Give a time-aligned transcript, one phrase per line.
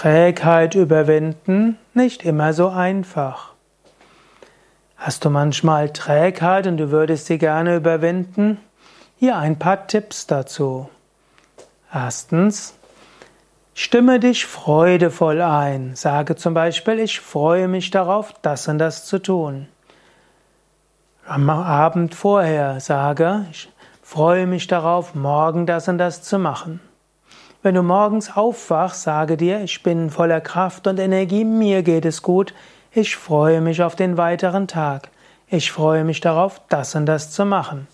[0.00, 3.52] Trägheit überwinden nicht immer so einfach.
[4.96, 8.56] Hast du manchmal Trägheit und du würdest sie gerne überwinden?
[9.18, 10.88] Hier ein paar Tipps dazu.
[11.92, 12.72] Erstens,
[13.74, 15.94] stimme dich freudevoll ein.
[15.96, 19.68] Sage zum Beispiel, ich freue mich darauf, das und das zu tun.
[21.26, 23.68] Am Abend vorher sage, ich
[24.02, 26.80] freue mich darauf, morgen das und das zu machen.
[27.62, 32.22] Wenn du morgens aufwachst, sage dir, ich bin voller Kraft und Energie, mir geht es
[32.22, 32.54] gut,
[32.90, 35.10] ich freue mich auf den weiteren Tag,
[35.46, 37.86] ich freue mich darauf, das und das zu machen.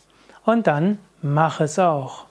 [0.45, 2.27] Und dann mach es auch.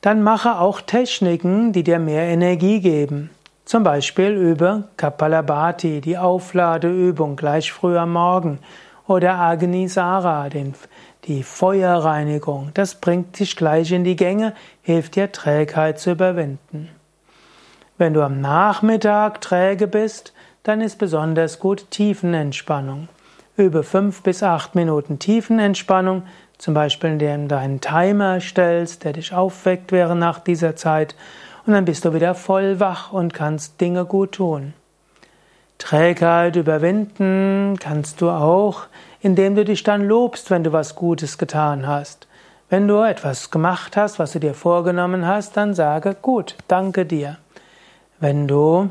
[0.00, 3.30] Dann mache auch Techniken, die dir mehr Energie geben.
[3.64, 8.60] Zum Beispiel über Kapalabhati, die Aufladeübung gleich früh am Morgen,
[9.08, 10.74] oder Agnisara, den
[11.28, 16.88] die Feuerreinigung, das bringt dich gleich in die Gänge, hilft dir Trägheit zu überwinden.
[17.98, 23.08] Wenn du am Nachmittag träge bist, dann ist besonders gut Tiefenentspannung.
[23.56, 26.22] Übe fünf bis acht Minuten Tiefenentspannung,
[26.56, 31.14] zum Beispiel indem du einen Timer stellst, der dich aufweckt während nach dieser Zeit,
[31.66, 34.72] und dann bist du wieder voll wach und kannst Dinge gut tun.
[35.78, 38.86] Trägheit überwinden kannst du auch,
[39.20, 42.26] indem du dich dann lobst, wenn du was Gutes getan hast.
[42.68, 47.38] Wenn du etwas gemacht hast, was du dir vorgenommen hast, dann sage gut, danke dir.
[48.20, 48.90] Wenn du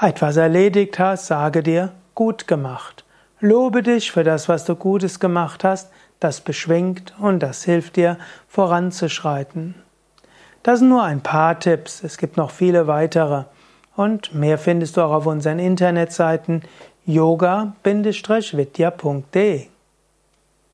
[0.00, 3.04] etwas erledigt hast, sage dir gut gemacht.
[3.40, 8.18] Lobe dich für das, was du Gutes gemacht hast, das beschwingt und das hilft dir
[8.48, 9.74] voranzuschreiten.
[10.62, 13.44] Das sind nur ein paar Tipps, es gibt noch viele weitere.
[13.96, 16.62] Und mehr findest du auch auf unseren Internetseiten
[17.06, 19.66] yoga-vidya.de